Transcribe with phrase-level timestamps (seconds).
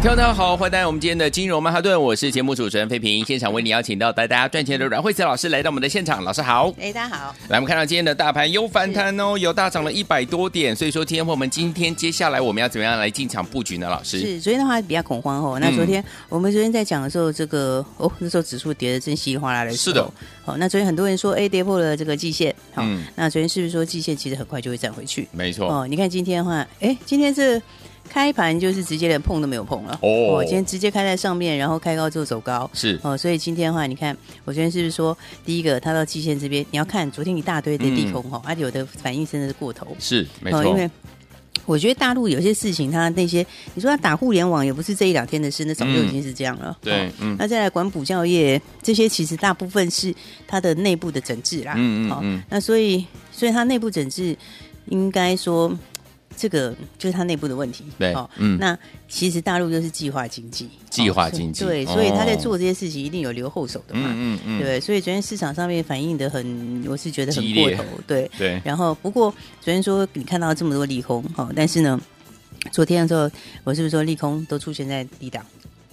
[0.00, 13.88] 听众大家好，欢迎来到我们今天的金融曼哈顿，我是节目主持人费平，现场为你邀请到带大家赚钱的阮慧慈老师来到我们的现场，老师好，哎，大家好，来我们看到今天的大盘有反弹哦，有大涨了一百多点，所以说今天我们今天接下来我们要怎么样来进场布局呢？
[13.90, 20.08] 老师是昨天的话比较恐慌哦，那昨天、嗯、我们昨天在讲的时候，这个哦那时候指数跌的真稀里哗啦的，是的，
[20.44, 25.26] 好，那昨天很多人说哎跌破了这个季线，好，嗯、那昨天是不是说季线其实很快就会站回去？
[25.32, 27.60] 没错，哦，你看今天的话，哎，今天是。
[28.08, 29.98] 开盘就是直接连碰都没有碰了。
[30.02, 32.68] 哦，今天直接开在上面，然后开高之后走高。
[32.72, 32.98] 是。
[33.02, 40.90] 哦，所以今天的话，你看我昨天是不是说，第一个它到季线这边，你要看昨天一大堆的利空哈，而、嗯、且、啊、有的反应真的是过头，是没错，因为
[41.66, 50.14] 我觉得大陆有些事情，它那些你说它打互联网也不是这一两天的事，那早就已经是这样了，嗯、对，嗯，那再来管补教业这些，其实大部分是
[50.46, 54.36] 它的内部的整治啦，嗯嗯嗯，那所以所以它内部整治
[54.86, 55.70] 应该说。
[56.38, 68.30] 这个就是它内部的问题，对，哦，嗯，那其实大陆就是计划经济，计划经济，对，所以他在做这些事情一定有留后手的嘛，嗯嗯，对，所以昨天市场上面反应的很，我是觉得很过头，对。
[68.38, 68.62] 对。
[68.64, 72.00] 然后不过昨天说你看到这么多利空，哈，但是呢，
[72.70, 73.28] 昨天的时候
[73.64, 75.44] 我是不是说利空都出现在低档？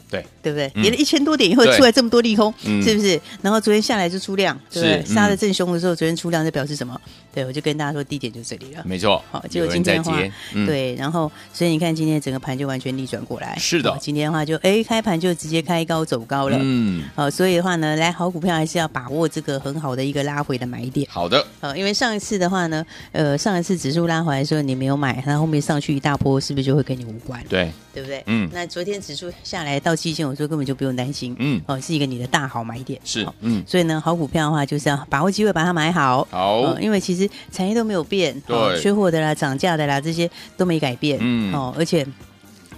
[0.09, 0.69] 对，对不对？
[0.81, 3.19] 跌了一千多点以后出来这么多利空，是不是？
[3.41, 5.05] 然后昨天下来就出量，对不对？
[5.05, 6.99] 杀的正凶的时候，昨天出量，就表示什么？
[7.33, 8.83] 对，我就跟大家说，低点就这里了。
[8.85, 9.21] 没错。
[9.29, 10.17] 好，结果今天的话，
[10.65, 13.57] 对，然后所以你看，今天整个盘就完全逆转过来。
[13.57, 13.97] 是的。
[13.99, 16.57] 今天的话就哎，开盘就直接开高走高了。
[16.61, 17.03] 嗯。
[17.13, 21.05] 好，所以的话呢，来好股票还是要把握这个很好的一个拉回的买点。
[21.09, 21.45] 好的。
[21.59, 27.43] 呃，因为上一次的话呢，呃，上一次指数拉回来的时候你没有买，那后面上去一大波，是不是就会跟你无关？
[27.49, 27.69] 对。
[27.93, 28.21] 对不对？
[28.27, 28.49] 嗯。
[28.53, 31.35] 那昨天指数下来到季线，我说根本就不用担心。
[31.39, 31.61] 嗯。
[31.67, 32.99] 哦，是一个你的大好买点。
[33.03, 33.27] 是。
[33.41, 33.63] 嗯。
[33.65, 36.27] 所以呢，好股票的话，就是要把握机会把它买好。
[36.29, 36.79] 好。
[36.79, 41.17] 因为其实产业都没有变，对，缺货的啦、涨价的啦，这些都没改变。
[41.21, 41.53] 嗯。
[41.53, 42.05] 哦，而且。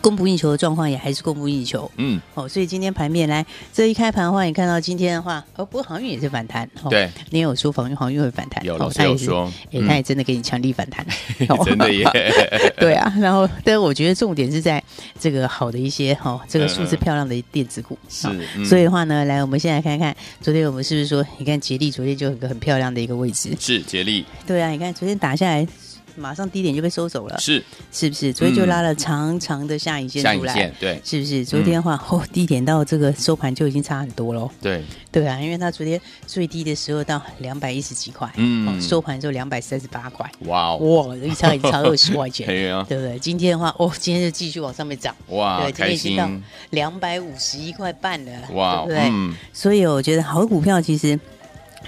[0.02, 11.06] 供不应求的状况也还是供不应求，嗯，哦，所以今天盘面来这一开盘的话，你看到今天的话，哦，不过航运也是反弹，对，你有说航运航运会反弹，有，他也说，哎，他也真的给你强力反弹，
[11.66, 12.06] 真的耶，
[12.80, 14.81] 对啊，然后，但是我觉得重点是在
[15.19, 18.28] 这个好的一些哈，这个数字漂亮的电子股，是，
[18.66, 25.68] 所以的话呢，来，我们现在看看，昨天我们是不是说，你看捷力昨天就有个很漂亮的一个位置，是捷力，对啊，你看昨天打下来。
[26.17, 27.63] 马上低点就被收走了，是。
[27.91, 28.33] 是不是？
[28.33, 31.45] 所以就拉了长长的下影线出来，对，是不是？
[31.45, 34.83] 昨天的话，哦，低点到这个收盘就已经差很多喽，对。
[35.09, 42.45] 对啊，因为它昨天最低的时候到两百一十几块，嗯，收盘就两百三十八块，哇哇，一差一差二十块钱，
[42.88, 43.17] 对不对？
[43.17, 46.29] 今天的话，哦，今天就继续往上面涨，哇，对，今天已经到
[46.72, 49.38] 两百五十一块半了，哇，对不对？
[49.53, 51.19] 所以我觉得好股票其实。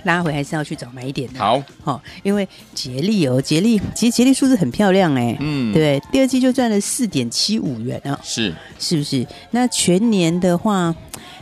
[0.04, 9.26] 拉回还是要去找买一点的，好，好，因为捷力哦，捷力其实捷力数字很漂亮哎，嗯，对，第二季就赚了四点七五元啊，是，是不是？
[9.52, 10.96] 那全年的话。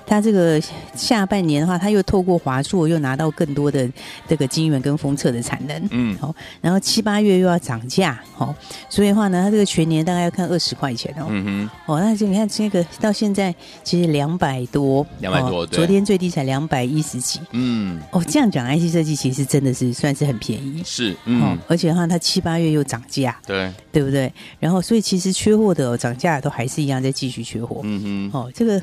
[0.07, 0.59] 它这个
[0.95, 3.88] 下半年的话，它又透过华硕又拿到更多的
[4.25, 8.56] 这个晶圆跟封测的产能，嗯，好，然后七八月又要涨价，好，
[8.90, 11.44] 所以的话呢，它这个全年大概要看二十块钱哦，嗯
[11.85, 13.53] 哼，哦，那就你看这个到现在
[13.84, 24.31] 其实两百多，两百多，昨天最低才两百一十几，嗯，哦，这样讲 IC 设计其实真的是算是很便宜，是，嗯，而且的话它七八月又涨价，对，对不对？
[24.57, 28.81] 然后所以其实缺货的涨价都还是一样在继续缺货，嗯哼，哦，这个。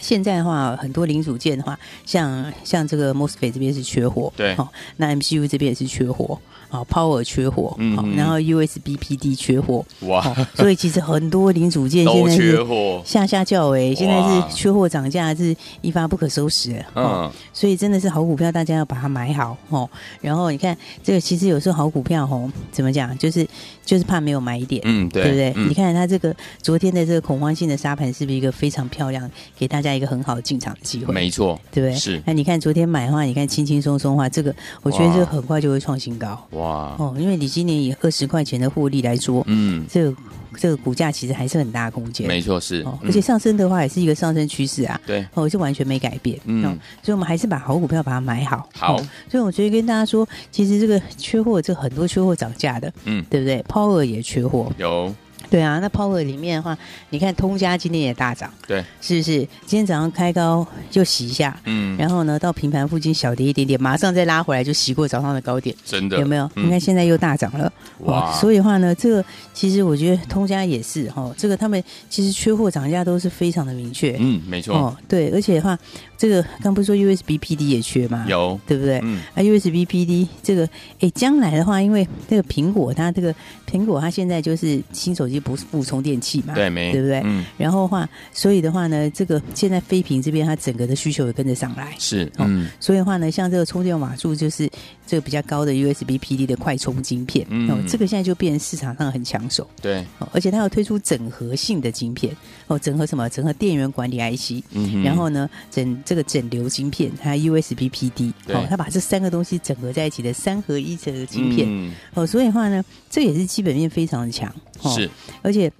[0.00, 6.38] 现在的话，很多零组件的话，像像这个 MOSFET 这边是缺货，对，好，那 MCU 这边也是缺货。
[6.74, 10.22] 好，Power 缺货，嗯，然后 USB PD 缺货，哇，
[10.54, 12.66] 所以其实很多零组件现在是
[13.04, 19.88] 下下叫哎，现在是缺货涨价是一发不可收拾，嗯，所以真的是好股票，大家要把它买好哦。
[20.20, 23.46] 然后你看这个，其实有时候好股票哦，怎么讲，就是
[23.84, 25.64] 就是怕没有买点，嗯，对，对不对？
[25.68, 31.14] 你看它这个昨天的这个恐慌性的沙盘，是不是一个非常漂亮，给大家一个很好的进场的机会？
[31.14, 31.96] 没错，对不对？
[31.98, 32.22] 是。
[32.26, 40.16] 那你看昨天买的话，你看轻轻松松的话，这个我觉得这个很快就会创新高，哇哦，因为你今年以二十块钱的获利来说，嗯，这个
[40.56, 46.62] 这个股价其实还是很大的空间，没错是，哦，而且上升的话也是一个上升趋势啊，对，哦，是完全没改变，嗯，
[47.02, 48.96] 所以我们还是把好股票把它买好，好，
[49.28, 55.14] 所以我觉得跟大家说，其实这个缺货，这很多缺货涨价的，嗯，对不对？Power 也缺货，有。
[55.50, 56.76] 对啊，那 Power 里面的话，
[57.10, 59.38] 你看通家今天也大涨，对，是不是？
[59.66, 66.18] 今天早上开高就洗一下，嗯，然后呢到平盘附近小跌一点点，马上再拉回来就洗过早上的高点，真的。
[66.18, 66.50] 有没有？
[66.54, 68.32] 你看现在又大涨了，哇！
[68.40, 75.78] 所以的话呢，这个其实我觉得通家也是哈，这个他们其实缺货涨价都是非常的明确，嗯，没错，哦，对，而且的话，
[76.18, 78.24] 这个刚不是说 USB PD 也缺吗？
[78.28, 78.98] 有，对不对？
[79.04, 80.68] 嗯，啊 USB PD 这个，
[81.00, 83.34] 哎，将来的话，因为这个苹果它这个
[83.70, 85.34] 苹果它现在就是新手机。
[85.44, 86.54] 不是附充电器嘛？
[86.54, 87.20] 对，没对不对？
[87.24, 87.44] 嗯。
[87.58, 91.94] 然后的话，所以的话呢，这个现在飞屏这边它整个的需求也跟着上来。
[91.98, 92.66] 是，嗯。
[92.80, 94.70] 所以的话呢，像这个充电瓦数就是
[95.14, 99.64] 这个比较高的 USB PD 的快充晶片，嗯，这个现在就变成市场上很抢手。
[99.80, 100.04] 对。
[100.32, 103.28] 而且它要推出整合性的晶片，哦，整合什么？
[103.30, 105.04] 整合电源管理 IC，嗯。
[105.04, 111.94] 然后呢，整这个整流晶片，还有 USB PD，哦，它把这三个东西整合在一起的三合一的晶片，嗯。
[112.14, 114.52] 哦，所以的话呢，这也是基本面非常的强。
[114.82, 115.08] 是。
[115.42, 115.70] 而且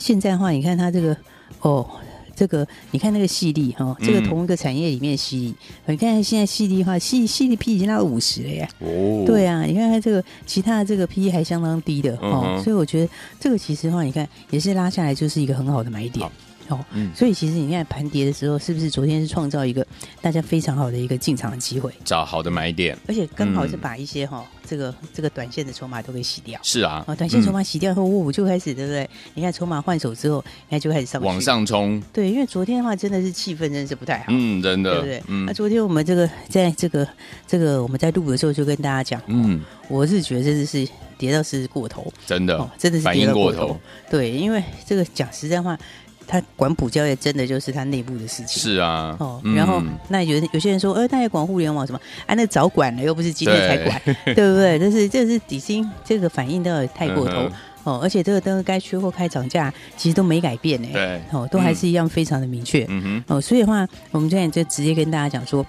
[0.00, 1.16] 现在的话，你看它这个
[1.60, 1.88] 哦，
[2.34, 5.54] 这个你看那个细粒哈，这个同一个产业里面的矽力，
[5.86, 8.68] 嗯、你看现在细粒的话，细细粒 P 已经拉到五十了耶。
[8.80, 16.28] 哦，对啊，你看它这个其他的这个 P 还相当低的哦，嗯、所以我觉得这个其实的话，你看也是拉下来就是一个很好的买点。
[16.68, 19.86] 哦，嗯，所以其实你看盘跌的时候，是不是昨天是创造一个
[20.20, 26.58] 大家非常好的一个进场的机会，找好的买点，而且刚好是把一些哈、嗯、这个这个短线的筹码都给洗掉。
[26.62, 29.08] 是啊，哦短线筹码洗掉后，我、嗯、就开始对不对？
[29.34, 32.02] 你看筹码换手之后，你看就开始上往上冲。
[32.12, 35.22] 对，因为昨天的话真的是气氛真的是不太好，嗯，真的，对不对？
[35.28, 37.06] 嗯，那昨天我们这个在这个
[37.46, 40.88] 这个我们在录的时候就跟大家讲，嗯，我是觉得是
[41.18, 43.78] 跌到是过头，真的，哦、真的是跌到过头。
[44.10, 45.78] 对，因为这个讲实在话。
[46.26, 48.62] 他管补交也真的就是他内部的事情。
[48.62, 52.00] 是啊，哦，然后、嗯、那有有些人说，呃，他也管互联网什么？
[52.26, 54.78] 啊，那早管了，又不是今天才管，对， 对不对？
[54.78, 57.52] 这是这是底薪这个反应都太过头、嗯、
[57.84, 60.88] 哦，而且这个都该缺货开涨价，其实都没改变呢。
[60.92, 62.84] 对，哦，都还是一样非常的明确。
[62.88, 65.64] 嗯哼，哦，所以的话，我们现在就直接跟大家讲说。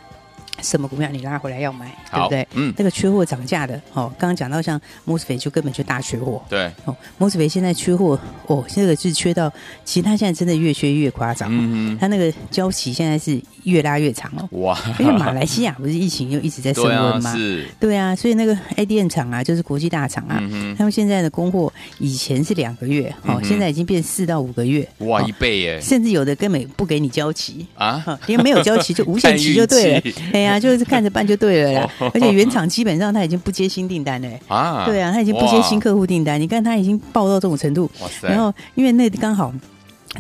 [0.62, 2.62] 什么股票你拉回来要买，好对不对？
[2.62, 9.52] 嗯，那个缺货涨价的，哦，刚刚讲到像 Mosfet 就根本就大缺货，对，哦，Mosfet 现在缺货，哦，这个是缺到，
[9.84, 17.36] 其实它现在真的越缺越夸张，嗯嗯，它那个交期现在是越拉越长哦，哇，因为马来西亚不是疫情又一直在升温吗？
[17.36, 20.42] 是，对啊，所以那个 ADM 厂啊，就是国际大厂啊，
[20.78, 27.66] 他们现在的供货以前是两个月，哦，现在已经变四到五个月，哇，一倍耶，甚至有的根本不给你交期。
[27.76, 30.02] 啊，因为没有交期就无限期就对了，
[30.34, 30.60] 哎呀。
[30.66, 37.90] 就是看着办就对了啦，而且原厂基本上他已经不接新订单了啊，对啊，他已经不接新客户订单，你看他已经爆到这种程度，
[38.22, 39.54] 然后因为那刚好。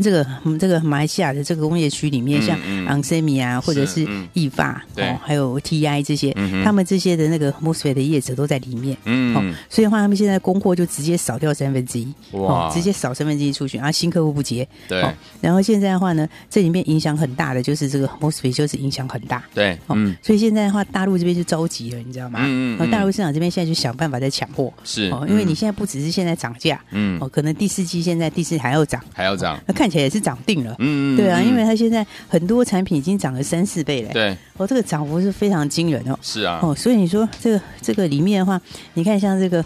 [0.01, 2.57] 这个我们这个马来西亚的这个工业区里面，像
[2.87, 6.31] 昂森米啊，或者是意法哦，还有 TI 这些，
[6.63, 15.05] 他们这些的那个 MOSFET 的业者都在里面，嗯，所以的话，他们现在供货就直接少掉三分之一，哇，直接少三分之一出去，然后新客户不接，对，
[15.41, 22.39] 然后现在的话呢，这里面影响很大的就是这个 MOSFET 就是影响很大，对，嗯，所以现在的话，大陆这边就着急了，你知道吗？
[22.43, 38.61] 嗯嗯，大陆市场这边现在就想办法在抢货，是，哦，因为你现在不只是现在涨价，嗯，哦，可能第四季现在第四还要涨，还要涨，那看起来也是涨定了，嗯，对啊，因为它现在很多产品已经涨了三四倍了，对，哦，这个涨幅是非常惊人哦，是啊，哦，所以你说这个这个里面的话，
[38.93, 39.63] 你看像这个。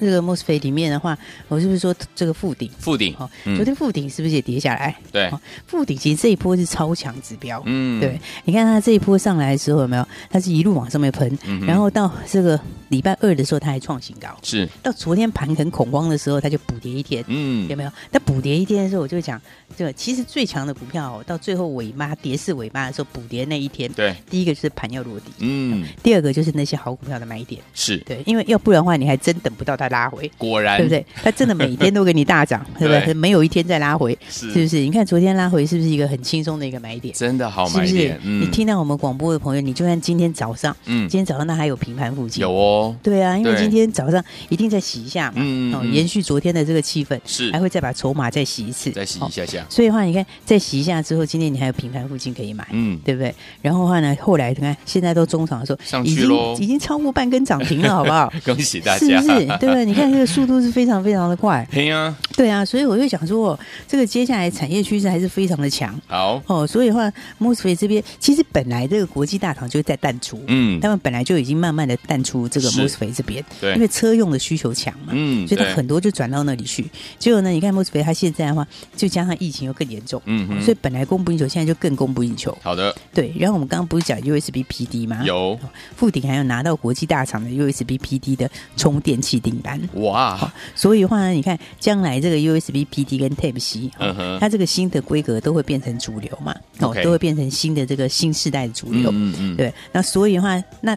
[0.00, 1.16] 这个 MOSFET 里面的话，
[1.48, 2.70] 我是不是说这个附顶？
[2.78, 4.96] 附顶，哦，昨天附顶是不是也跌下来？
[5.12, 5.30] 对，
[5.66, 7.62] 附顶其实这一波是超强指标。
[7.66, 10.06] 嗯，对，你看它这一波上来的时候有没有？
[10.30, 14.28] 它是一路往上面喷，然后到这个礼拜二的时候，它还创新高。
[14.42, 17.24] 是，到昨天盘很恐慌的时候，它就补跌一天。
[17.28, 17.90] 嗯，有没有？
[18.10, 19.40] 它补跌一天的时候，我就讲，
[19.76, 27.62] 这个其实最强的股票到最后尾巴跌势尾巴的时候，补跌那一天，对，第一个就是盘要落地，嗯，第二个就是那些好股票的买点。
[27.74, 30.30] 是对，因为要不然的话，你还真等不到它拉回。
[30.36, 30.74] 果然。
[30.78, 31.04] 对不对？
[31.22, 33.14] 它真的每天都给你大涨， 对不对？
[33.14, 34.80] 没有一天再拉回，是不是？
[34.80, 37.14] 你看昨天拉回是不是一个很轻松的一个买点？
[37.14, 38.18] 真的好买点。
[38.22, 42.94] 你听到我们广播的朋友，你就算今天早上，嗯，今天早上那还有平盘附近，有哦。
[43.02, 49.64] 对啊，因为今天早上一定再洗一下嘛，嗯，哦，延续昨天的这个气氛，是还会再把筹码再洗一次，再洗一下下。
[49.68, 53.34] 所以的话，你看再洗一下之后，今天你还有平盘附近可以买，嗯，对不对？
[53.62, 58.32] 然后的话呢，后来你看现在都中场的时候，上去喽，已经超过半根涨停了，好不好？
[58.44, 59.46] 恭喜大家，是不是？
[59.74, 59.84] 对？
[59.84, 61.34] 你看这个速度是非常非常的。
[61.34, 66.00] 快， 对啊，对啊，所以我就想说，这个接下来产业趋势还是非常的强。
[66.06, 76.88] 好哦，所以的话，MOSFET 这边其实本来这个国际大厂就在淡出，嗯，他们本来就已经慢慢的淡出这个 MOSFET 这边，对，因为车用的需求强嘛，嗯，所以它很多就转到那里去。
[77.18, 78.66] 结果呢，你看 MOSFET 它现在的话，
[78.96, 82.56] 就加上疫情又更严重，嗯哼，所以本来供不应求，现在就更供不应求。
[82.62, 83.34] 好的，对。
[83.36, 85.22] 然后我们刚刚不是讲 USB PD 吗？
[85.24, 85.58] 有，
[85.96, 89.80] 富鼎还有拿到国际大厂的 USB PD 的充电器订单。
[89.94, 99.72] 哇，所以的话呢，你看将来这个 USB PD 跟 Type C，嗯哼，它这个新的规格都会变成主流嘛，哦，都会变成新的这个新世代的主流，嗯嗯，对。
[99.90, 100.94] 那所以的话，那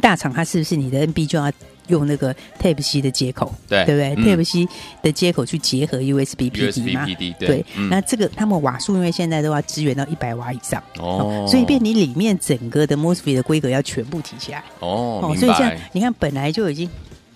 [0.00, 1.50] 大厂它是不是你的 NB 就要？
[1.88, 4.68] 用那个 Type C 的接口，对对不对、嗯、？Type C
[5.02, 7.06] 的接口去结合 USB PD 嘛？
[7.38, 16.86] 对，对嗯、那这个他们瓦数因为现在都要支援到一百瓦以上哦，所以变你里面整个的 MOSFET 的规格要全部提起来哦，哦所以这样你看本来就已经。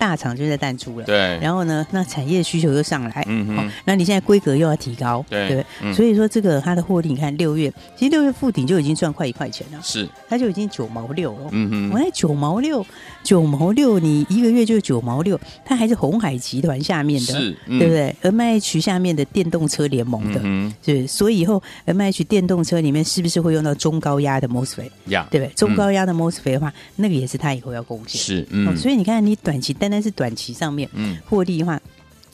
[0.03, 1.39] 大厂就在淡出了，对。
[1.39, 3.71] 然后呢，那产业需求又上来，嗯哼、哦。
[3.85, 5.65] 那你现在规格又要提高，对，对。
[5.81, 10.05] 嗯、所以说这个它的获利，你看六月，其实六月富鼎就已经赚快一块钱了，是。
[10.27, 11.89] 它就已经九毛六了，嗯哼。
[11.93, 12.85] 我那九毛六，
[13.23, 20.75] 九毛六，你一个月就九毛六，它还是红海集团下面的，是，嗯、对不对？MIH 下面的电动车联盟的，嗯哼。
[20.85, 21.07] 是。
[21.07, 24.89] 所以以后 MIH 电动车里面是不是会用到中高压的 MOSFET？
[25.05, 25.53] 呀，对不对？
[25.53, 28.45] 中高压的 MOSFET 的话，嗯、那个也是它以后要贡献，是。
[28.51, 28.75] 嗯、哦。
[28.75, 30.73] 所以你看，你短期单单是短期上。
[30.73, 31.79] 面嗯，获利的话，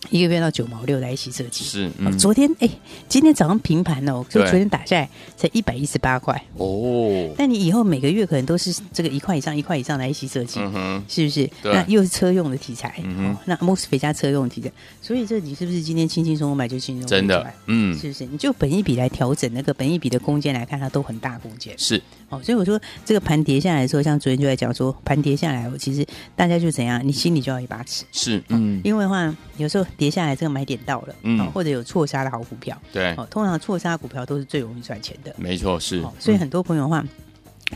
[0.09, 1.91] 一个月到九毛六来一起设计是。
[1.97, 2.69] 嗯、昨天哎，
[3.07, 7.33] 今天早上平盘哦，就昨天打下来才一百一十八块哦。
[7.37, 11.49] 那你以后每个月可能都是这个一块以上一块以上来一起设计，嗯、哼是不是？
[11.61, 17.53] 对那又是车用的题材，嗯那 MOSFET 加车用的题材，所以这你是不是今天轻轻松松买就轻松松真的？
[17.65, 18.25] 嗯，是不是？
[18.25, 22.01] 你就本一笔来调整那个本一笔的空间来看，它都很大空间是。
[22.29, 28.05] 哦，所以我说这个盘跌下来的时候，像昨天就在讲说盘跌下来，我其实大家就怎样，你心里就要一把尺。
[28.11, 35.33] 是，嗯，哦、因为的话有时候跌下来这个买点到了，嗯、哦，或者有错杀的好股票，对，哦，通常错杀股票都是最容易赚钱的。
[35.37, 36.13] 没错，是、哦。
[36.19, 37.09] 所以很多朋友的话，嗯、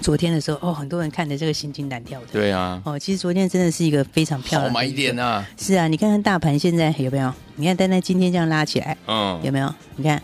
[0.02, 2.28] 昨天的时候，哦，很多人看的这个心惊胆跳的。
[2.32, 2.82] 对啊。
[2.86, 4.70] 哦，其实昨天真的是一个非常漂亮的。
[4.70, 5.46] 好买点啊！
[5.58, 7.34] 是啊，你看看大盘现在有没有？
[7.56, 9.74] 你看单单今天这样拉起来，嗯，有没有？
[9.96, 10.22] 你看。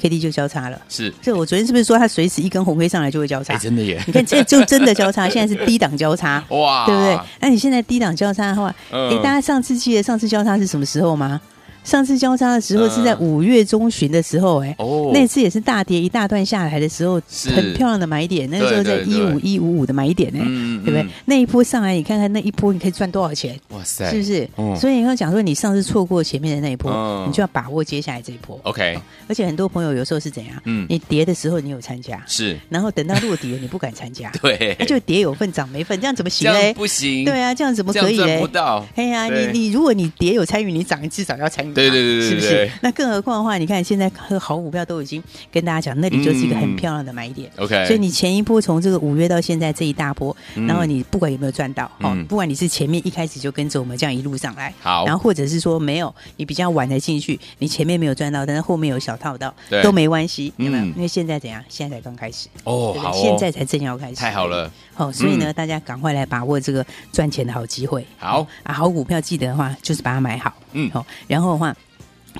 [0.00, 3.52] K D 就交叉了，是，这我昨天是不是说它随时一根红黑上来就会交叉？
[3.52, 4.02] 欸、真的耶！
[4.06, 7.18] 你看这就真的交叉，现在是低档交叉，哇，对不对？
[7.40, 11.40] 那你现在低档交叉的话，哎、嗯，大家上次记得上次交叉是什么时候吗？
[11.84, 17.20] 上次交叉的时候是在五月中旬的时候，哎，哦，那次也是大跌一大段下来的时候，
[17.54, 18.48] 很漂亮的买点。
[18.50, 20.38] 那个时候在一五一五五的买点，哎，
[20.84, 21.06] 对不对？
[21.24, 23.58] 那一波上来，你看看那一波你可以赚多少钱？
[23.70, 24.48] 哇塞，是不是？
[24.78, 28.58] 所以你要讲说，你上次错过前面的那一波，你就要把握接下来这一波。
[28.64, 30.54] OK，而且很多朋友有时候是怎样？
[30.64, 36.72] 嗯，你跌的时候你有参加，是，然后等到落底了你不敢参加， 对，那就跌有份涨没份，这样怎么行嘞？
[36.74, 38.26] 不行，对啊，这样怎么可以嘞？
[38.26, 38.86] 赚不到。
[38.94, 42.70] 哎呀，你你如果你跌有参与，你涨至少要参与，对对对对，是不是？
[42.82, 45.22] 那更何况的话，你看现在好股票都已经
[45.52, 47.50] 跟大家讲，那里就是一个很漂亮的买点。
[47.56, 60.84] OK，所以你前一波从这个五月到现在这一大波，然后你不管有没有赚到，哦，不管你是前面一开始就跟着我们这样一路上来，好，然后或者是说没有，你比较晚才进去，你前面没有赚到，但是后面有小套到，都没关系，有没有？
[60.84, 61.62] 因为现在怎样？
[61.68, 64.70] 现在才刚开始哦，好，现在才正要开始，太好了。
[64.94, 68.04] 好，所以呢，大家赶快来把握这个赚钱的好机会。
[68.18, 70.52] 好啊，好股票记得的话，就是把它买好。
[70.72, 71.74] 嗯，好，然后的话。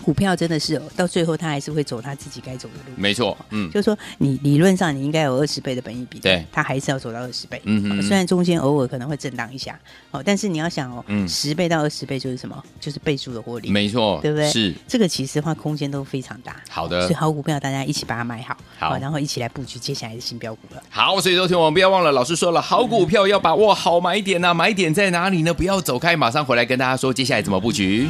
[0.04, 2.92] 股票真的是到最后，他还是会走他自己该走的路。
[2.96, 7.60] 没错，嗯，就是说，你理论上你应该有二十倍的本益比，对，他还是要走到二十倍。
[7.64, 8.02] 嗯嗯。
[8.02, 9.78] 虽然中间偶尔可能会震荡一下，
[10.10, 12.62] 哦，但是你要想哦，十倍到二十倍就是什么？
[12.80, 13.70] 就是倍数的获利。
[13.70, 14.48] 没错，对不对？
[14.50, 16.56] 是这个，其实话空间都非常大。
[16.70, 20.82] 好的，所以好股票大家一起把它买好，好，然后一起来布局接下来的新标股了。
[20.88, 25.52] 好，所以昨天我们不要忘了，老师说了，好股票要把握好买点呐，买点在哪里呢？
[25.52, 28.08] 不要走开，马上回来跟大家说接下来怎么布局。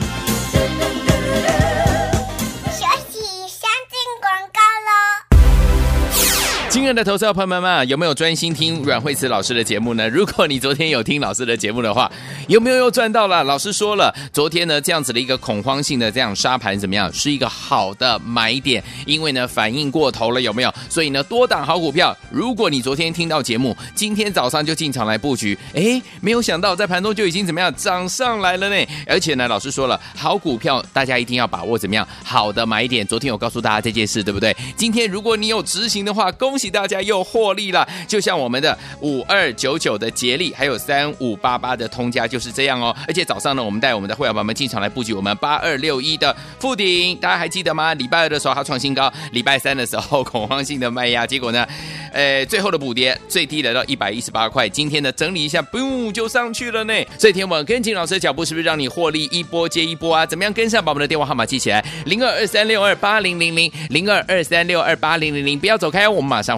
[6.78, 10.08] 亲爱的投资者朋友们，有没有专心听阮慧慈老师的节目呢？
[10.08, 12.08] 如果你昨天有听老师的节目的话，
[12.47, 13.42] 有没有又赚到了？
[13.42, 17.12] 老师说了，昨天呢这样子的一个恐慌性的这样杀盘怎么样？
[17.12, 20.73] 是一个好的买点，因为呢反应过头了，有没有？
[20.88, 28.87] 所以呢多档好股票，如果你昨天听到节目，今天早上就进场来布局，哎，没有想到在盘中就已经怎么样涨上来了呢？
[29.04, 33.04] 而且呢，老师说了，好股票大家一定要把握怎么样好的买点。
[33.04, 34.56] 昨天我告诉大家这件事，对不对？
[34.76, 42.94] 今天如果你有执行的话，恭喜大家又获利了，就像我们的五二九九的捷力，还有三五八八的通家就是这样哦。
[43.06, 47.94] 而且早上呢，我们带我们的会员朋友们进场来布局我们八二六一的富鼎，大家还记得吗？
[47.94, 51.66] 礼拜二的时候它创新高，礼拜三的时候恐慌性的卖压，结果呢，
[52.12, 56.94] 呃，最后的补跌最低来到一百一十八块，今天呢整理一下，嘣就上去了呢。
[57.18, 60.26] 所以天网跟紧老师的脚步，是不是让你获利一波接一波啊？
[60.26, 60.78] 怎么样跟上？
[60.82, 66.57] 把我们的电话号码记起来，零二二三六二八零零零零二二三六二八零零零，不要走开哦，我们马上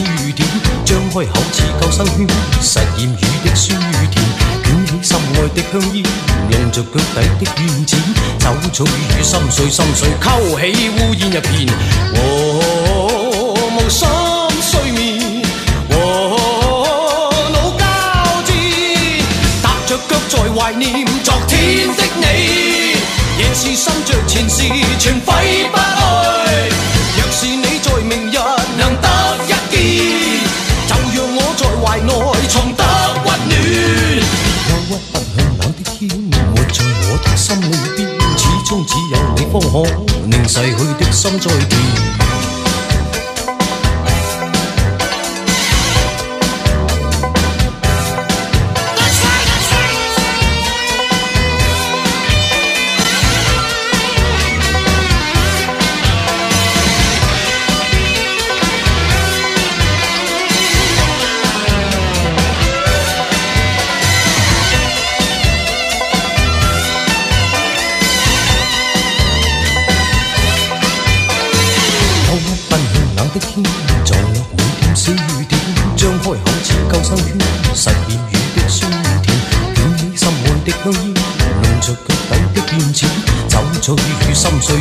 [0.00, 0.48] 雨点，
[0.84, 2.16] 张开口似救生圈，
[2.60, 4.14] 实验雨的酸与甜，
[4.64, 6.04] 卷起心爱的香烟，
[6.50, 7.96] 用着脚底的院子，
[8.38, 10.26] 走草雨心碎心碎，勾
[10.58, 11.68] 起乌烟一片，
[12.14, 12.18] 哦，
[13.76, 14.08] 无心
[14.60, 15.42] 睡眠，
[15.90, 15.94] 哦，
[17.52, 17.82] 脑交
[18.44, 18.48] 战，
[19.62, 20.84] 踏着脚在怀念
[21.22, 21.54] 昨天
[21.96, 22.24] 的你，
[23.38, 24.62] 夜是渗着前事，
[24.98, 25.30] 全挥
[25.70, 26.75] 不去，
[37.46, 39.84] 心里边，始终只有你方可
[40.24, 42.15] 令逝去的心再甜。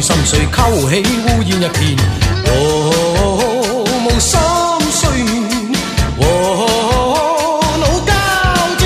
[0.02, 1.98] 心碎，勾起乌烟一片，
[2.46, 2.50] 哦，
[4.06, 4.38] 无心
[4.92, 5.74] 睡眠，
[6.20, 6.24] 哦，
[7.80, 8.12] 脑交
[8.80, 8.84] 战，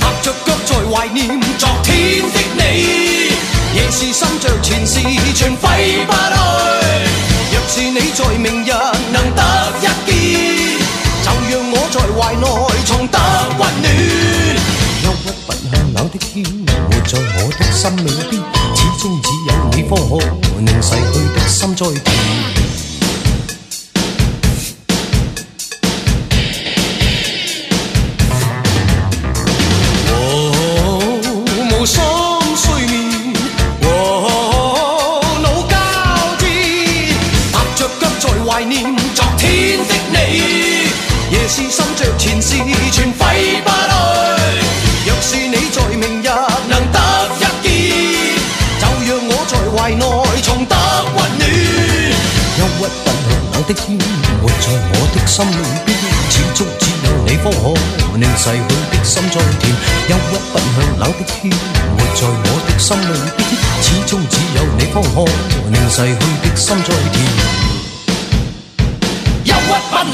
[0.00, 1.18] 踏着脚在怀念
[1.58, 1.88] 昨天
[2.32, 2.60] 的你，
[3.74, 5.00] 夜是渗着前事，
[5.34, 6.34] 全挥不去。
[7.52, 8.70] 若是你在明日
[9.12, 9.40] 能得
[9.80, 10.10] 一见，
[11.22, 12.44] 就让我在怀内
[12.86, 13.16] 重得
[13.58, 13.84] 温暖。
[15.04, 15.62] 忧郁不向
[15.94, 16.44] 冷的天，
[16.88, 18.32] 活在我的心里边，
[19.90, 22.59] 方可令逝去的心再
[53.74, 53.98] 甜。
[54.42, 55.52] 活在我的心里
[55.84, 55.88] 边，
[56.30, 57.62] 始终只有你方可
[58.16, 58.58] 令逝去
[58.90, 59.62] 的心再甜。
[60.08, 63.02] 忧郁奔向冷的天，活在我的心里
[63.36, 63.40] 边，
[63.82, 65.24] 始终只有你方可
[65.70, 67.16] 令逝去的心再甜。
[69.44, 69.54] 忧
[69.90, 70.12] 欢迎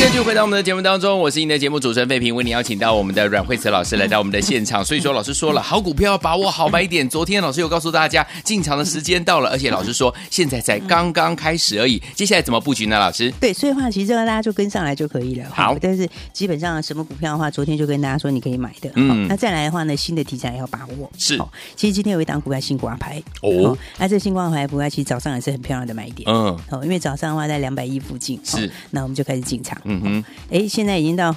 [0.00, 4.82] 继续回到我们的节目当中，我是您的节目主持人费平，为您邀请到我们的阮慧慈老师来到我们的现场。
[4.82, 7.06] 所以说，老师说了，好股票要把握好买点。
[7.06, 12.02] 昨天老师有告诉大家，进场的时间到了，而且老师说现在才刚刚开始而已。
[12.14, 12.98] 接下来怎么布局呢？
[12.98, 13.30] 老师？
[13.32, 15.46] 对，所以话其实这个大家就跟上来就可以了。
[15.50, 18.90] 好，但是基本上什么股票的话，昨天就跟大家说你可以买的。
[18.94, 21.10] 嗯，那再来的话呢，新的题材要把握。
[21.18, 21.38] 是，
[21.76, 26.26] 其实今天有一档股票新挂牌哦，那这新挂牌股票其实早上也是很漂亮的买点。
[26.26, 28.40] 嗯，哦，因为早上的话在两百一附近。
[28.42, 29.78] 是，那我们就开始进场。
[29.90, 31.34] 嗯哼，哎，现在已经到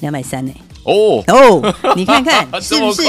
[0.00, 0.52] 两百三呢。
[0.86, 3.02] 哦哦，你看看 是不是？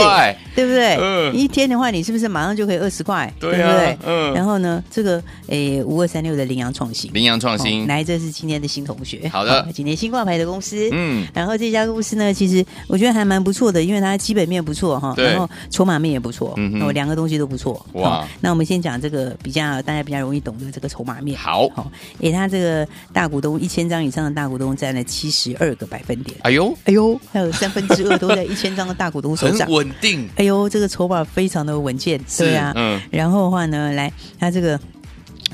[0.56, 0.98] 对不对？
[1.00, 3.32] 嗯，一天的话，你是不是马上就可以二十块？
[3.40, 3.98] 对不对？
[4.06, 4.34] 嗯。
[4.34, 9.30] 然后呢，这个诶五二三六的羚羊创新，羚羊创新，来，这是今天的新同学。
[9.30, 10.90] 好的， 今天新挂牌的公司。
[10.92, 11.28] 嗯。
[11.34, 17.86] 然后这家公司呢，其实我觉得还蛮不错的，因为它基本面不错哈，然后筹码面也不错，嗯哼，两个东西都不错。
[17.94, 18.28] 哇。
[18.42, 21.38] 那我们先讲这个比较大家比较容易懂的这个筹码面。
[21.38, 21.70] 好。
[21.76, 26.36] 好，诶，它这个大股东一千张以上的大股东占了七十二个百分点。
[26.42, 30.28] 哎呦，哎呦，还有三分之二都在 一千张的大股东手上，很稳定。
[30.36, 32.72] 哎呦，这个筹码非常的稳健，对啊。
[32.76, 33.02] 嗯。
[33.12, 34.80] 然后的话呢，来，他这个，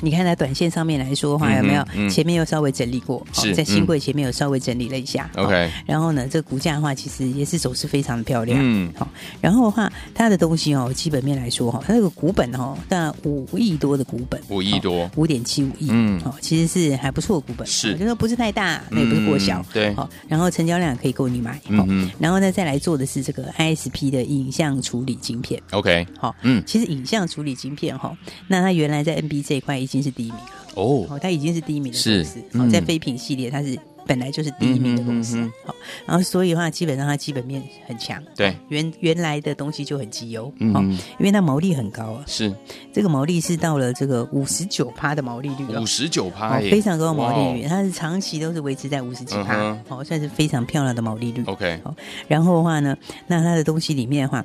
[0.03, 3.25] 你看在短线上面来说的话，有没有前面又稍微整理过？
[3.31, 5.29] 是，在新贵前面有稍微整理了一下。
[5.37, 5.71] OK。
[5.85, 8.59] 然后呢，这个股价的话，其实也是走势非常的漂亮。
[8.61, 8.91] 嗯。
[8.97, 9.07] 好，
[9.39, 15.87] 然后的话，它的东西哦，基本面来说哈，它这个股本哦，大五亿多的股本，五亿多，五点七五亿。
[15.89, 16.21] 嗯。
[16.25, 19.65] 哦，其实是还不错的股本，是，就说不是太大，那也不是过小。
[19.71, 19.93] 对。
[19.93, 21.61] 好，然后成交量可以够你买。
[21.69, 22.11] 嗯。
[22.19, 25.61] 然后呢，再来做的是这个 ISP 的影像处理晶片。
[25.71, 26.05] OK。
[26.19, 28.13] 好，嗯，其实影像处理晶片哈，
[28.49, 30.51] 那它原来在 NB 这一块已经是第一名了。
[30.75, 32.43] 哦，它已经是第一名的公司。
[32.57, 33.77] 好，在非品系列，它是。
[34.05, 35.73] 本来就是第一名的公司，好，
[36.05, 42.53] 然后所以的话，基本上它基本面很强，对，原原来的东西就很绩优，嗯，因为它毛利很高啊，是。
[42.91, 49.55] 这个毛利是到了这个五十九趴的毛利率，五十九趴，非常高的毛利率，它是长期都是维持在五十几趴，
[49.87, 51.95] 哦，算是非常漂亮的毛利率，OK，好，
[52.27, 54.43] 然后的话呢，那它的东西里面的话。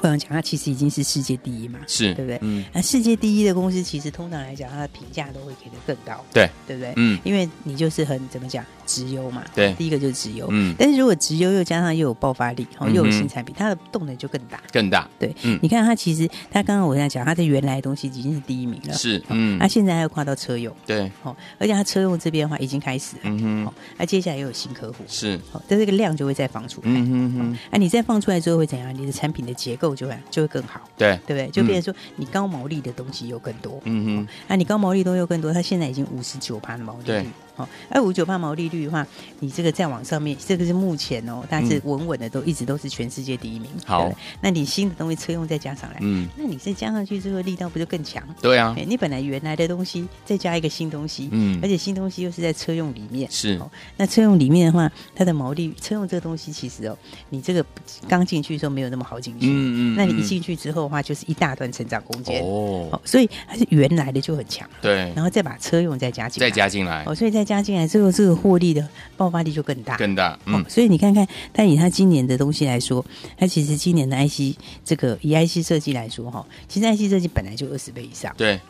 [0.00, 2.38] 会讲，它其实已经是世界第一嘛，是对不对？
[2.42, 6.92] 嗯，那世界第一的公司，其实通常来讲，它的评价都会给的更高，对，对不对？
[6.96, 28.92] 嗯，因为你就是很怎么讲，直优嘛，对，第一个就是直优，嗯，但是如果直优又加上又有爆发力，哦，又有新产品，它的动能就更大，更大，对，嗯，你看它其实，它刚刚我在讲，它的原来的东西已经是第一名了，是，嗯，它现在还要跨到车用，对，哦，而且它车用这边的话已经开始了，嗯哼，那接下来又有新客户，是，哦，但这个量就会再放出来，嗯哼哼，哎，你再放出来之后会怎样？
[28.92, 30.72] 你的产品的结构就会就会更好。
[30.72, 31.12] 好，对。
[31.26, 31.48] 对不对？
[31.50, 37.26] 就变成说，你高毛利的东西又更多，嗯哼，那你高毛利东西又更多，它现在已经五十九趴的毛利率。
[37.54, 39.06] 好，哎，五九八毛利率的话，
[39.40, 43.70] 你这个再往上面，这个是目前哦，但是稳稳的都一直都是全世界第一名。
[43.84, 44.10] 好，
[44.40, 48.22] 那你新的东西车用再加上来，嗯，那你再加上去之后力道不就更强？
[48.40, 53.56] 对啊，你本来原来的东西再加一个新东西，嗯，而且新东西又是在车用里面，是。
[53.58, 56.96] 哦那车用里面的话，它的毛利车用这个东西其实哦，
[57.30, 57.64] 你这个
[58.08, 62.42] 刚进去的时候没有那么好进去，嗯嗯，那你一进去之后的话，就是一大段成长空间。
[62.42, 68.22] 哦，所以它是原来的就很强，对，然后再把车用再加进来，再加进来，哦，所以再加进来之后是。
[68.22, 70.38] 这个获利的爆发力就更大，更大。
[70.46, 73.04] 嗯，所以你看看，但以他今年的东西来说，
[73.36, 78.32] 它其实今年的 IC 这个以 IC 设计来说，哈，其实 IC 设计本来就二十倍以上。
[78.36, 78.60] 对。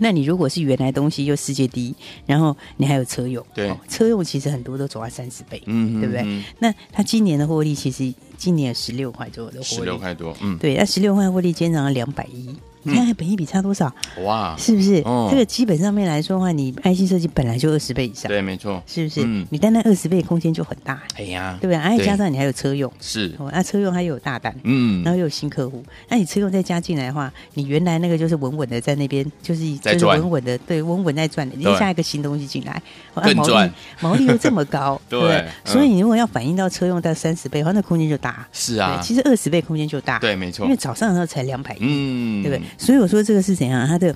[0.00, 1.94] 那你如果是原来东西又世界第一，
[2.26, 6.42] 然后你还有车用，对，车用其实很多都走到三十倍，嗯，对不对？
[6.58, 12.54] 那他今年的获利其实今年有十六块左右的获利，十六块多，嗯，对，那十六块获利减少了两百亿。
[12.88, 13.92] 你看，本益比差多少？
[14.22, 15.02] 哇，是不是？
[15.30, 19.24] 这个基本上面来说的话，你 IC 设计本来就二十倍以上，对，没错，是不是？
[19.50, 21.76] 你单单二十倍空间就很大，哎呀，对不对？
[21.76, 32.80] 而且加上你还有车用，是，那车用它又有大单，嗯，然后又有新客户，那你车用再加进来的话，你原来那个就是稳稳的在那边，就是就是稳稳的，对，稳稳在赚的，你下一个新东西进来，
[33.14, 42.62] 更赚，毛利又这么高， 对，所以你如果要反映到车用到三十倍的话，那空间就大，是啊，其实二十倍空间就大，对，没错，因为早上的时候才两百亿，嗯，对不对？
[42.78, 43.54] 所以我说这个是。
[43.54, 43.86] 怎样？
[43.86, 44.14] 它的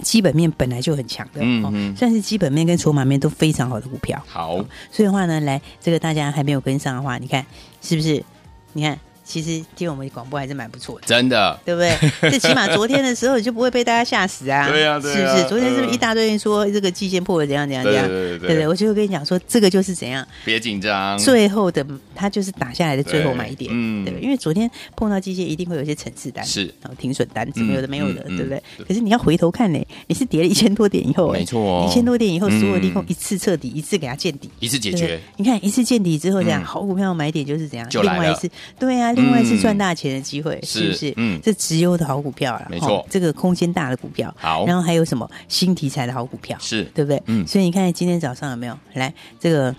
[0.00, 4.22] 基本面本来就很强的，嗯嗯，算是基本面跟筹码面都非常好的股票。
[4.28, 4.56] 好，
[4.90, 7.44] 所以的话呢，来这个大家还没有跟上的话，你看
[7.82, 8.24] 是不是？
[8.72, 8.98] 你看。
[9.30, 11.96] 其实听我们广播还是蛮不错的，真的，对不对？
[12.28, 14.68] 最起码昨天的时候你就不会被大家吓死啊！
[14.68, 15.48] 对呀，是不是？
[15.48, 18.08] 昨天是不是一大堆人说这个季线破了怎样怎样怎样？
[18.08, 20.26] 对对对，我就会跟你讲说，这个就是怎样？
[20.44, 24.20] 别紧张，最后的它就是打下来的最后买点，嗯，对。
[24.20, 28.60] 因为昨天碰到季线一定会有一些层次单，是，然后停损单，怎么有的没有的，对不对？
[28.86, 35.20] 可是你要回头看呢，你是跌了一千多点以后，没错，一千多点以后，所有利空一次彻底，一次给它见底，一次解决。
[35.36, 37.88] 你看一次见底之后，这样好股票买点就是怎样？
[38.02, 39.12] 另外一次，对啊。
[39.20, 41.12] 另外是赚大钱的机会，是不是？
[41.16, 44.34] 嗯，这直优的好股票了，没错，这个空间大的股票。
[44.38, 46.56] 好，然后还有什么新题材的好股票？
[46.60, 47.22] 是对不对？
[47.26, 49.74] 嗯，所以你看今天早上有没有来这个？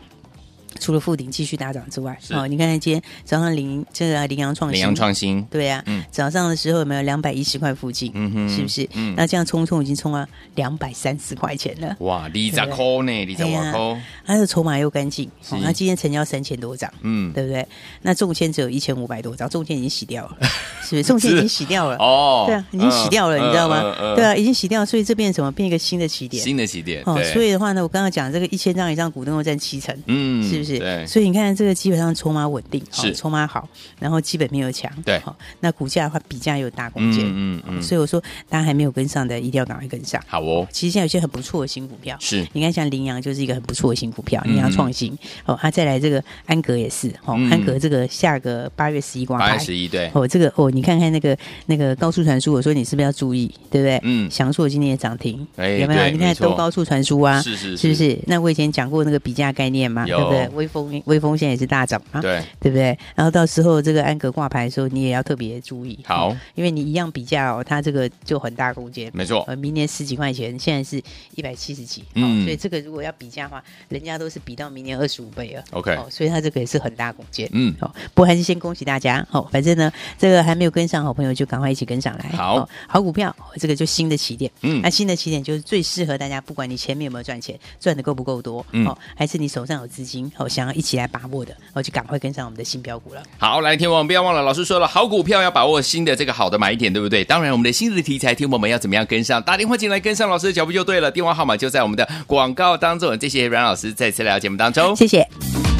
[0.82, 8.12] 除了富鼎继续大涨之外，哦，你看今天早上羚这个羚羊创新，羚羊创新，对呀，嗯，早上的时候有没有两百一十块附近？
[8.15, 8.89] 嗯哼，是不是？
[8.96, 11.96] 嗯，那这样冲冲已经冲了两百三十块钱了。
[12.00, 17.65] 哇，二十块呢，二十块，它的筹码又干净，哦，那今天成交三千多张，嗯，对不对？
[18.02, 20.38] 那中签只有一千五百多张，中签已经洗掉了，
[20.82, 21.04] 是不是？
[21.04, 23.96] 中签已经洗掉了，哦，对啊，已经洗掉了，你知道吗？
[24.15, 25.52] 对啊，已经洗掉，所以这变什么？
[25.52, 27.04] 变一个新的起点，新的起点。
[27.06, 30.70] 哦，所以的话呢，我刚刚讲这个一千张以上股东又占七成，嗯，是不是？
[30.79, 31.41] 对，所以你看。
[31.41, 33.67] 但这个基本上筹码稳定，是筹码好，
[33.99, 40.21] 然后基本面又强，对，好，那股价的话比价又有大空间，嗯嗯，所以我说大家还没有跟上的，一定要赶快跟上。
[40.27, 53.99] 好哦，其实现在有些很不错的新股票，是，你看像羚羊就是一个很不错的新股票，羚羊创新，哦，它再来这个安格也是，哦，安格这个下个八月十一挂牌，八月十一对，哦，这个哦，你看看那个那个高速传输，我说你是不是要注意，对不对？
[54.03, 56.10] 嗯，翔硕今天也涨停，有没有？
[56.12, 58.19] 你看都高速传输啊，是是是不是？
[58.27, 60.47] 那我以前讲过那个比价概念嘛，对不对？
[60.62, 62.21] 威锋威锋现在也是大涨啊。
[62.21, 62.97] 对，对不对？
[63.15, 66.00] 然后到时候这个安格挂牌的时候，你也要特别注意。
[66.06, 69.10] 好，因为你一样比价哦，它这个就很大空间。
[69.13, 71.02] 没错，呃，明年十几块钱，现在是
[71.36, 75.63] 一百七十几，嗯，所以这个如果要比价的话，人家都是比到明年二十五倍了。
[75.71, 77.50] OK，所以它这个也是很大空间。
[77.54, 79.26] 嗯，好，不过还是先恭喜大家。
[79.30, 82.30] 好，反正呢，这个还没有跟上好朋友就赶快一起跟上来。
[82.30, 84.52] 好，好股票，这个就新的起点。
[84.62, 93.24] 嗯，那新的起点就是最适合大家，不管你前面有没有赚钱，赚的够不够多，哦，还是你手上有资金，哦，想要一起来把握的，我，就赶快跟上我们的新标股了。
[93.38, 97.24] 好，来，听我们不要忘了，老师说了，好股票要把握新的这个好的买点，对不对？
[97.24, 99.42] 当然，我们的新的题材，听我们要怎么样跟上？
[99.42, 103.18] 打电话进来跟上老师的脚步就对了，电话号码就在我们的广告当中。
[103.20, 105.70] 谢谢阮老师再次来到节目当中，谢谢。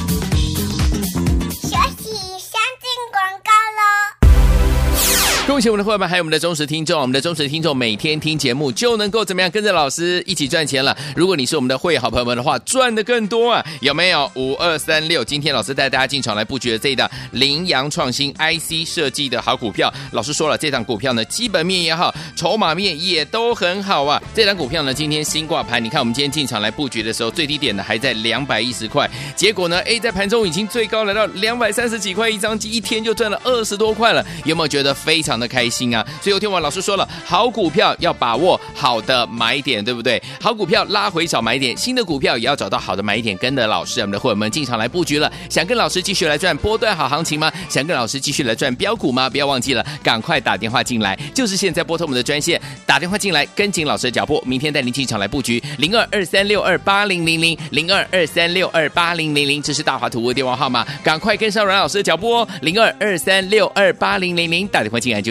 [5.52, 7.02] 恭喜我们的伙伴们，还有我们的忠实听众。
[7.02, 10.98] 我们的忠实听众每天听节目就能够怎么样跟着老师一起赚钱了。
[11.14, 13.62] 如果你是我们的会员好朋友们的话，赚的更多啊！
[13.82, 14.32] 有没有？
[14.36, 19.94] 五二三六，今天老师带大家进场来布局的这一档羚羊创新 IC 设计的好股票。
[20.14, 24.24] 老师说了，这档股票呢，基本面也好，筹码面也都很好啊。
[24.34, 34.26] 这档股票呢，今天新挂牌，你看我们今天进场来布局的时候，最低点呢还在两百一十块，结果呢，A 在盘中已经最高来到两百三十几块一张，一天就赚了二十多块了。
[34.46, 36.06] 有没有觉得非常的开心啊！
[36.21, 40.21] 所以有天我老师说了，好股票要把握好的买点，对不对？
[40.39, 45.32] 好股票拉回找买点，新的股票也要找到好的买点，跟着老师，我们的伙伴们进场来布局了。
[45.49, 47.51] 想跟老师继续来赚波段好行情吗？
[47.67, 49.30] 想跟老师继续来赚标股吗？
[49.30, 65.31] 不要忘记了，赶快打电话进来，就是现在拨通我们的专线，打电话进来，跟紧老师的脚步，明天带您进场来布局零二二三六二八零零零零二二三六二八零零零，这是大华图的电话号码，赶快跟上阮老师的脚步哦，零二二三六二八零零零，打电话进来就